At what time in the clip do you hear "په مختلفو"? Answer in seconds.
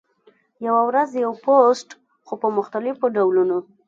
2.41-3.05